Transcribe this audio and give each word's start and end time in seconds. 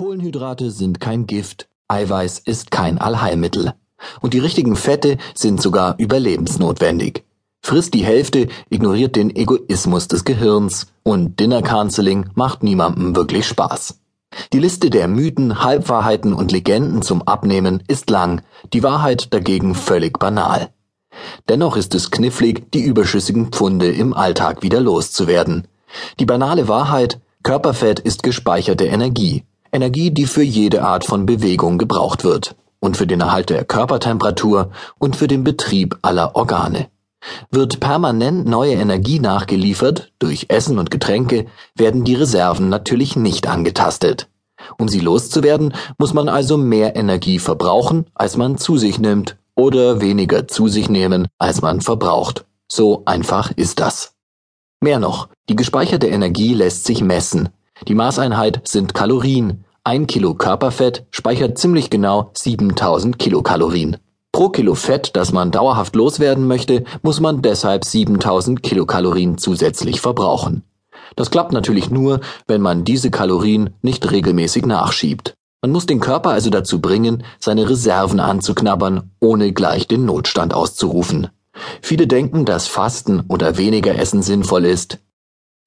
Kohlenhydrate 0.00 0.70
sind 0.70 0.98
kein 0.98 1.26
Gift, 1.26 1.68
Eiweiß 1.88 2.38
ist 2.38 2.70
kein 2.70 2.96
Allheilmittel. 2.96 3.74
Und 4.22 4.32
die 4.32 4.38
richtigen 4.38 4.74
Fette 4.74 5.18
sind 5.34 5.60
sogar 5.60 5.96
überlebensnotwendig. 5.98 7.24
Frisst 7.60 7.92
die 7.92 8.02
Hälfte, 8.02 8.48
ignoriert 8.70 9.14
den 9.14 9.28
Egoismus 9.36 10.08
des 10.08 10.24
Gehirns 10.24 10.86
und 11.02 11.38
Dinner 11.38 11.60
Canceling 11.60 12.30
macht 12.34 12.62
niemandem 12.62 13.14
wirklich 13.14 13.46
Spaß. 13.46 14.00
Die 14.54 14.58
Liste 14.58 14.88
der 14.88 15.06
Mythen, 15.06 15.62
Halbwahrheiten 15.62 16.32
und 16.32 16.50
Legenden 16.50 17.02
zum 17.02 17.20
Abnehmen 17.28 17.82
ist 17.86 18.08
lang, 18.08 18.40
die 18.72 18.82
Wahrheit 18.82 19.34
dagegen 19.34 19.74
völlig 19.74 20.18
banal. 20.18 20.70
Dennoch 21.50 21.76
ist 21.76 21.94
es 21.94 22.10
knifflig, 22.10 22.72
die 22.72 22.84
überschüssigen 22.84 23.48
Pfunde 23.48 23.92
im 23.92 24.14
Alltag 24.14 24.62
wieder 24.62 24.80
loszuwerden. 24.80 25.68
Die 26.18 26.24
banale 26.24 26.68
Wahrheit, 26.68 27.20
Körperfett 27.42 28.00
ist 28.00 28.22
gespeicherte 28.22 28.86
Energie. 28.86 29.44
Energie, 29.72 30.10
die 30.10 30.26
für 30.26 30.42
jede 30.42 30.82
Art 30.82 31.04
von 31.04 31.26
Bewegung 31.26 31.78
gebraucht 31.78 32.24
wird 32.24 32.56
und 32.80 32.96
für 32.96 33.06
den 33.06 33.20
Erhalt 33.20 33.50
der 33.50 33.64
Körpertemperatur 33.64 34.70
und 34.98 35.16
für 35.16 35.28
den 35.28 35.44
Betrieb 35.44 35.98
aller 36.02 36.34
Organe. 36.34 36.88
Wird 37.50 37.80
permanent 37.80 38.46
neue 38.46 38.74
Energie 38.74 39.20
nachgeliefert 39.20 40.12
durch 40.18 40.46
Essen 40.48 40.78
und 40.78 40.90
Getränke, 40.90 41.46
werden 41.76 42.04
die 42.04 42.14
Reserven 42.14 42.68
natürlich 42.68 43.16
nicht 43.16 43.46
angetastet. 43.46 44.28
Um 44.78 44.88
sie 44.88 45.00
loszuwerden, 45.00 45.74
muss 45.98 46.14
man 46.14 46.28
also 46.28 46.56
mehr 46.56 46.96
Energie 46.96 47.38
verbrauchen, 47.38 48.06
als 48.14 48.36
man 48.36 48.58
zu 48.58 48.78
sich 48.78 48.98
nimmt, 48.98 49.36
oder 49.54 50.00
weniger 50.00 50.48
zu 50.48 50.68
sich 50.68 50.88
nehmen, 50.88 51.28
als 51.38 51.60
man 51.60 51.80
verbraucht. 51.80 52.46
So 52.68 53.02
einfach 53.04 53.50
ist 53.56 53.80
das. 53.80 54.14
Mehr 54.80 54.98
noch, 54.98 55.28
die 55.48 55.56
gespeicherte 55.56 56.06
Energie 56.06 56.54
lässt 56.54 56.84
sich 56.84 57.02
messen, 57.02 57.50
die 57.88 57.94
Maßeinheit 57.94 58.60
sind 58.64 58.94
Kalorien. 58.94 59.64
Ein 59.84 60.06
Kilo 60.06 60.34
Körperfett 60.34 61.06
speichert 61.10 61.58
ziemlich 61.58 61.88
genau 61.88 62.30
7000 62.34 63.18
Kilokalorien. 63.18 63.96
Pro 64.32 64.50
Kilo 64.50 64.74
Fett, 64.74 65.16
das 65.16 65.32
man 65.32 65.50
dauerhaft 65.50 65.96
loswerden 65.96 66.46
möchte, 66.46 66.84
muss 67.02 67.20
man 67.20 67.42
deshalb 67.42 67.84
7000 67.84 68.62
Kilokalorien 68.62 69.38
zusätzlich 69.38 70.00
verbrauchen. 70.00 70.62
Das 71.16 71.30
klappt 71.30 71.52
natürlich 71.52 71.90
nur, 71.90 72.20
wenn 72.46 72.60
man 72.60 72.84
diese 72.84 73.10
Kalorien 73.10 73.70
nicht 73.82 74.10
regelmäßig 74.10 74.66
nachschiebt. 74.66 75.34
Man 75.62 75.72
muss 75.72 75.86
den 75.86 76.00
Körper 76.00 76.30
also 76.30 76.50
dazu 76.50 76.80
bringen, 76.80 77.24
seine 77.38 77.68
Reserven 77.68 78.20
anzuknabbern, 78.20 79.10
ohne 79.18 79.52
gleich 79.52 79.88
den 79.88 80.04
Notstand 80.04 80.54
auszurufen. 80.54 81.28
Viele 81.82 82.06
denken, 82.06 82.44
dass 82.44 82.68
Fasten 82.68 83.24
oder 83.28 83.56
weniger 83.56 83.98
Essen 83.98 84.22
sinnvoll 84.22 84.64
ist 84.64 84.98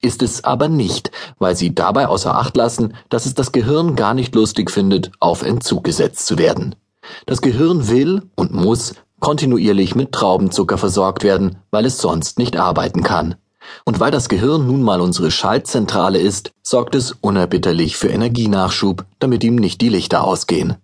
ist 0.04 0.22
es 0.22 0.44
aber 0.44 0.68
nicht, 0.68 1.12
weil 1.40 1.56
sie 1.56 1.73
dabei 1.73 2.08
außer 2.08 2.36
Acht 2.36 2.58
lassen, 2.58 2.94
dass 3.09 3.26
es 3.26 3.34
das 3.34 3.52
Gehirn 3.52 3.96
gar 3.96 4.14
nicht 4.14 4.36
lustig 4.36 4.70
findet, 4.70 5.12
auf 5.20 5.42
Entzug 5.42 5.84
gesetzt 5.84 6.28
zu 6.28 6.38
werden. 6.38 6.76
Das 7.26 7.42
Gehirn 7.42 7.88
will 7.88 8.24
und 8.36 8.54
muss 8.54 8.96
kontinuierlich 9.20 9.96
mit 9.96 10.12
Traubenzucker 10.12 10.78
versorgt 10.78 11.24
werden, 11.24 11.58
weil 11.72 11.86
es 11.86 11.98
sonst 11.98 12.38
nicht 12.38 12.58
arbeiten 12.58 13.04
kann. 13.04 13.36
Und 13.86 14.02
weil 14.02 14.12
das 14.12 14.28
Gehirn 14.28 14.68
nun 14.68 14.84
mal 14.84 15.00
unsere 15.00 15.31
Schaltzentrale 15.31 16.20
ist, 16.20 16.52
sorgt 16.62 16.96
es 16.96 17.14
unerbitterlich 17.22 17.96
für 17.96 18.09
Energienachschub, 18.09 19.06
damit 19.20 19.44
ihm 19.46 19.56
nicht 19.56 19.80
die 19.80 19.88
Lichter 19.88 20.26
ausgehen. 20.26 20.76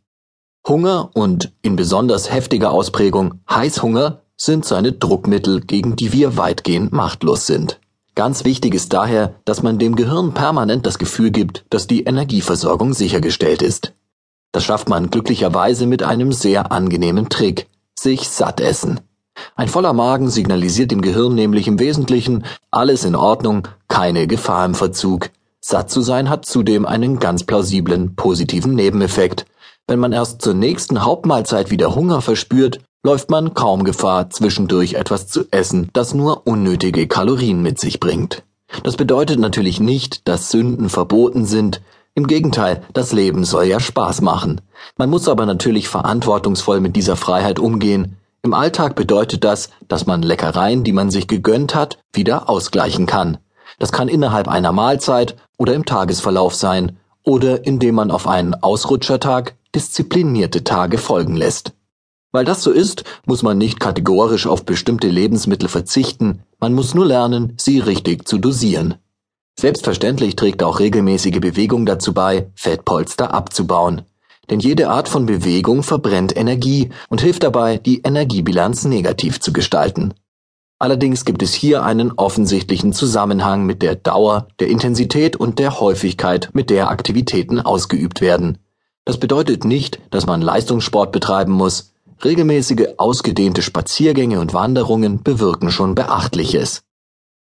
Hunger 0.65 1.09
und 1.13 1.51
in 1.61 1.75
besonders 1.75 2.31
heftiger 2.31 2.71
Ausprägung 2.71 3.41
Heißhunger 3.49 4.21
sind 4.37 4.63
seine 4.63 4.93
Druckmittel, 4.93 5.59
gegen 5.59 5.97
die 5.97 6.13
wir 6.13 6.37
weitgehend 6.37 6.93
machtlos 6.93 7.45
sind. 7.45 7.79
Ganz 8.19 8.43
wichtig 8.43 8.75
ist 8.75 8.91
daher, 8.91 9.35
dass 9.45 9.63
man 9.63 9.79
dem 9.79 9.95
Gehirn 9.95 10.33
permanent 10.33 10.85
das 10.85 10.99
Gefühl 10.99 11.31
gibt, 11.31 11.63
dass 11.69 11.87
die 11.87 12.03
Energieversorgung 12.03 12.91
sichergestellt 12.91 13.61
ist. 13.61 13.93
Das 14.51 14.65
schafft 14.65 14.89
man 14.89 15.09
glücklicherweise 15.09 15.85
mit 15.85 16.03
einem 16.03 16.33
sehr 16.33 16.73
angenehmen 16.73 17.29
Trick, 17.29 17.67
sich 17.97 18.27
satt 18.27 18.59
essen. 18.59 18.99
Ein 19.55 19.69
voller 19.69 19.93
Magen 19.93 20.29
signalisiert 20.29 20.91
dem 20.91 21.01
Gehirn 21.01 21.33
nämlich 21.33 21.69
im 21.69 21.79
Wesentlichen 21.79 22.43
alles 22.71 23.05
in 23.05 23.15
Ordnung, 23.15 23.69
keine 23.87 24.27
Gefahr 24.27 24.65
im 24.65 24.75
Verzug. 24.75 25.29
Satt 25.61 25.89
zu 25.89 26.01
sein 26.01 26.29
hat 26.29 26.43
zudem 26.43 26.85
einen 26.85 27.19
ganz 27.19 27.45
plausiblen 27.45 28.17
positiven 28.17 28.75
Nebeneffekt. 28.75 29.45
Wenn 29.87 29.99
man 29.99 30.11
erst 30.11 30.41
zur 30.41 30.55
nächsten 30.55 31.05
Hauptmahlzeit 31.05 31.71
wieder 31.71 31.95
Hunger 31.95 32.21
verspürt, 32.21 32.81
läuft 33.01 33.29
man 33.29 33.53
kaum 33.53 33.85
Gefahr, 33.85 34.29
zwischendurch 34.29 34.95
etwas 34.95 35.27
zu 35.27 35.45
essen, 35.51 35.89
das 35.93 36.13
nur 36.13 36.45
unnötige 36.45 37.07
Kalorien 37.07 37.61
mit 37.61 37.79
sich 37.79 37.99
bringt. 37.99 38.43
Das 38.83 38.97
bedeutet 38.97 39.39
natürlich 39.39 39.79
nicht, 39.79 40.27
dass 40.27 40.51
Sünden 40.51 40.89
verboten 40.89 41.45
sind. 41.45 41.81
Im 42.13 42.27
Gegenteil, 42.27 42.83
das 42.93 43.13
Leben 43.13 43.45
soll 43.45 43.65
ja 43.65 43.79
Spaß 43.79 44.21
machen. 44.21 44.61
Man 44.97 45.09
muss 45.09 45.27
aber 45.27 45.45
natürlich 45.45 45.87
verantwortungsvoll 45.87 46.81
mit 46.81 46.95
dieser 46.95 47.15
Freiheit 47.15 47.59
umgehen. 47.59 48.17
Im 48.41 48.53
Alltag 48.53 48.95
bedeutet 48.95 49.43
das, 49.43 49.69
dass 49.87 50.05
man 50.05 50.21
Leckereien, 50.21 50.83
die 50.83 50.91
man 50.91 51.09
sich 51.09 51.27
gegönnt 51.27 51.75
hat, 51.75 51.99
wieder 52.13 52.49
ausgleichen 52.49 53.05
kann. 53.05 53.37
Das 53.79 53.93
kann 53.93 54.09
innerhalb 54.09 54.49
einer 54.49 54.73
Mahlzeit 54.73 55.37
oder 55.57 55.73
im 55.73 55.85
Tagesverlauf 55.85 56.53
sein 56.53 56.97
oder 57.23 57.65
indem 57.65 57.95
man 57.95 58.11
auf 58.11 58.27
einen 58.27 58.55
Ausrutschertag 58.55 59.55
disziplinierte 59.73 60.63
Tage 60.63 60.97
folgen 60.97 61.35
lässt. 61.35 61.73
Weil 62.31 62.45
das 62.45 62.61
so 62.61 62.71
ist, 62.71 63.03
muss 63.25 63.41
man 63.41 63.57
nicht 63.57 63.79
kategorisch 63.79 64.45
auf 64.45 64.63
bestimmte 64.63 65.07
Lebensmittel 65.07 65.67
verzichten, 65.67 66.43
man 66.59 66.73
muss 66.73 66.93
nur 66.93 67.05
lernen, 67.05 67.53
sie 67.57 67.79
richtig 67.79 68.27
zu 68.27 68.37
dosieren. 68.37 68.95
Selbstverständlich 69.59 70.35
trägt 70.35 70.61
auch 70.63 70.79
regelmäßige 70.79 71.39
Bewegung 71.39 71.85
dazu 71.85 72.13
bei, 72.13 72.49
Fettpolster 72.55 73.33
abzubauen. 73.33 74.03
Denn 74.49 74.59
jede 74.59 74.89
Art 74.89 75.09
von 75.09 75.25
Bewegung 75.25 75.83
verbrennt 75.83 76.35
Energie 76.35 76.89
und 77.09 77.21
hilft 77.21 77.43
dabei, 77.43 77.77
die 77.77 78.01
Energiebilanz 78.01 78.85
negativ 78.85 79.39
zu 79.39 79.51
gestalten. 79.51 80.13
Allerdings 80.79 81.25
gibt 81.25 81.43
es 81.43 81.53
hier 81.53 81.83
einen 81.83 82.13
offensichtlichen 82.13 82.93
Zusammenhang 82.93 83.65
mit 83.65 83.81
der 83.81 83.95
Dauer, 83.95 84.47
der 84.59 84.69
Intensität 84.69 85.35
und 85.35 85.59
der 85.59 85.81
Häufigkeit, 85.81 86.49
mit 86.53 86.69
der 86.69 86.89
Aktivitäten 86.89 87.59
ausgeübt 87.59 88.21
werden. 88.21 88.59
Das 89.03 89.19
bedeutet 89.19 89.65
nicht, 89.65 89.99
dass 90.09 90.25
man 90.25 90.41
Leistungssport 90.41 91.11
betreiben 91.11 91.51
muss, 91.51 91.91
Regelmäßige, 92.23 92.95
ausgedehnte 92.97 93.61
Spaziergänge 93.61 94.41
und 94.41 94.53
Wanderungen 94.53 95.23
bewirken 95.23 95.71
schon 95.71 95.95
Beachtliches. 95.95 96.81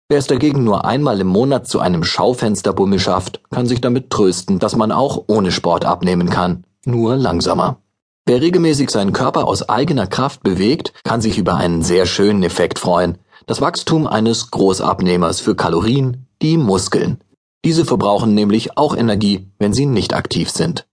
Wer 0.08 0.18
es 0.18 0.26
dagegen 0.26 0.64
nur 0.64 0.84
einmal 0.84 1.18
im 1.20 1.28
Monat 1.28 1.66
zu 1.66 1.80
einem 1.80 2.04
Schaufensterbummel 2.04 2.98
schafft, 2.98 3.40
kann 3.50 3.66
sich 3.66 3.80
damit 3.80 4.10
trösten, 4.10 4.58
dass 4.58 4.76
man 4.76 4.92
auch 4.92 5.24
ohne 5.28 5.50
Sport 5.50 5.86
abnehmen 5.86 6.28
kann, 6.28 6.64
nur 6.84 7.16
langsamer. 7.16 7.78
Wer 8.26 8.42
regelmäßig 8.42 8.90
seinen 8.90 9.14
Körper 9.14 9.48
aus 9.48 9.68
eigener 9.68 10.06
Kraft 10.06 10.42
bewegt, 10.42 10.92
kann 11.04 11.22
sich 11.22 11.38
über 11.38 11.54
einen 11.54 11.82
sehr 11.82 12.04
schönen 12.04 12.42
Effekt 12.42 12.78
freuen. 12.78 13.16
Das 13.46 13.62
Wachstum 13.62 14.06
eines 14.06 14.50
Großabnehmers 14.50 15.40
für 15.40 15.54
Kalorien, 15.54 16.26
die 16.42 16.58
Muskeln. 16.58 17.18
Diese 17.64 17.86
verbrauchen 17.86 18.34
nämlich 18.34 18.76
auch 18.76 18.94
Energie, 18.94 19.50
wenn 19.58 19.72
sie 19.72 19.86
nicht 19.86 20.12
aktiv 20.12 20.50
sind. 20.50 20.86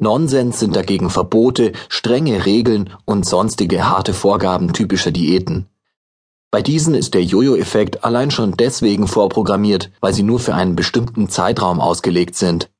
Nonsens 0.00 0.58
sind 0.58 0.74
dagegen 0.74 1.10
Verbote, 1.10 1.72
strenge 1.90 2.46
Regeln 2.46 2.90
und 3.04 3.26
sonstige 3.26 3.88
harte 3.88 4.14
Vorgaben 4.14 4.72
typischer 4.72 5.10
Diäten. 5.10 5.66
Bei 6.50 6.62
diesen 6.62 6.94
ist 6.94 7.14
der 7.14 7.22
Jojo-Effekt 7.22 8.02
allein 8.02 8.30
schon 8.30 8.56
deswegen 8.56 9.06
vorprogrammiert, 9.06 9.90
weil 10.00 10.14
sie 10.14 10.22
nur 10.22 10.40
für 10.40 10.54
einen 10.54 10.74
bestimmten 10.74 11.28
Zeitraum 11.28 11.80
ausgelegt 11.80 12.34
sind. 12.34 12.70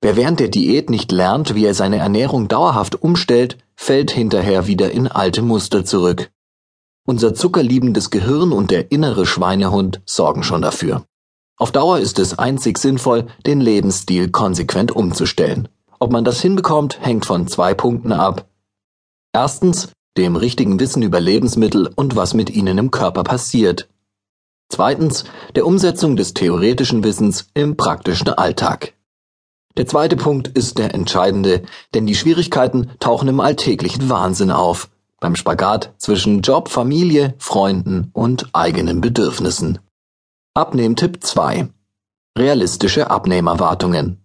Wer 0.00 0.16
während 0.16 0.40
der 0.40 0.48
Diät 0.48 0.88
nicht 0.88 1.12
lernt, 1.12 1.54
wie 1.54 1.66
er 1.66 1.74
seine 1.74 1.98
Ernährung 1.98 2.48
dauerhaft 2.48 3.02
umstellt, 3.02 3.58
fällt 3.76 4.10
hinterher 4.10 4.66
wieder 4.66 4.90
in 4.90 5.06
alte 5.06 5.42
Muster 5.42 5.84
zurück. 5.84 6.30
Unser 7.06 7.34
zuckerliebendes 7.34 8.10
Gehirn 8.10 8.52
und 8.52 8.70
der 8.70 8.90
innere 8.90 9.26
Schweinehund 9.26 10.00
sorgen 10.06 10.42
schon 10.42 10.62
dafür. 10.62 11.04
Auf 11.58 11.72
Dauer 11.72 11.98
ist 11.98 12.18
es 12.18 12.38
einzig 12.38 12.78
sinnvoll, 12.78 13.26
den 13.44 13.60
Lebensstil 13.60 14.30
konsequent 14.30 14.92
umzustellen. 14.96 15.68
Ob 16.02 16.10
man 16.10 16.24
das 16.24 16.40
hinbekommt, 16.40 16.98
hängt 17.00 17.26
von 17.26 17.46
zwei 17.46 17.74
Punkten 17.74 18.12
ab. 18.12 18.48
Erstens, 19.34 19.92
dem 20.16 20.34
richtigen 20.34 20.80
Wissen 20.80 21.02
über 21.02 21.20
Lebensmittel 21.20 21.90
und 21.94 22.16
was 22.16 22.32
mit 22.32 22.48
ihnen 22.48 22.78
im 22.78 22.90
Körper 22.90 23.22
passiert. 23.22 23.88
Zweitens, 24.70 25.24
der 25.54 25.66
Umsetzung 25.66 26.16
des 26.16 26.32
theoretischen 26.32 27.04
Wissens 27.04 27.48
im 27.52 27.76
praktischen 27.76 28.30
Alltag. 28.30 28.94
Der 29.76 29.86
zweite 29.86 30.16
Punkt 30.16 30.48
ist 30.48 30.78
der 30.78 30.94
entscheidende, 30.94 31.62
denn 31.92 32.06
die 32.06 32.14
Schwierigkeiten 32.14 32.90
tauchen 32.98 33.28
im 33.28 33.40
alltäglichen 33.40 34.08
Wahnsinn 34.08 34.50
auf, 34.50 34.88
beim 35.20 35.36
Spagat 35.36 35.92
zwischen 35.98 36.40
Job, 36.40 36.70
Familie, 36.70 37.34
Freunden 37.38 38.10
und 38.14 38.48
eigenen 38.54 39.02
Bedürfnissen. 39.02 39.78
Abnehmtipp 40.54 41.22
2. 41.22 41.68
Realistische 42.38 43.10
Abnehmerwartungen. 43.10 44.24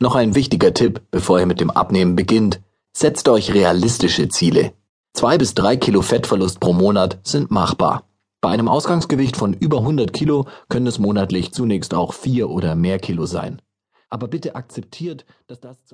Noch 0.00 0.16
ein 0.16 0.34
wichtiger 0.34 0.74
Tipp, 0.74 1.02
bevor 1.12 1.38
ihr 1.38 1.46
mit 1.46 1.60
dem 1.60 1.70
Abnehmen 1.70 2.16
beginnt. 2.16 2.60
Setzt 2.92 3.28
euch 3.28 3.54
realistische 3.54 4.28
Ziele. 4.28 4.72
Zwei 5.12 5.38
bis 5.38 5.54
drei 5.54 5.76
Kilo 5.76 6.02
Fettverlust 6.02 6.58
pro 6.58 6.72
Monat 6.72 7.20
sind 7.22 7.52
machbar. 7.52 8.02
Bei 8.40 8.50
einem 8.50 8.68
Ausgangsgewicht 8.68 9.36
von 9.36 9.54
über 9.54 9.78
100 9.78 10.12
Kilo 10.12 10.46
können 10.68 10.88
es 10.88 10.98
monatlich 10.98 11.52
zunächst 11.52 11.94
auch 11.94 12.12
vier 12.12 12.50
oder 12.50 12.74
mehr 12.74 12.98
Kilo 12.98 13.24
sein. 13.24 13.62
Aber 14.10 14.26
bitte 14.26 14.56
akzeptiert, 14.56 15.24
dass 15.46 15.60
das 15.60 15.84
zu 15.84 15.92